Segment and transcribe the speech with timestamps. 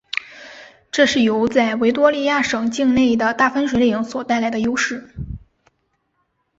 [0.91, 5.11] 这是由在维多利亚省境内的大分水岭所带来的地势。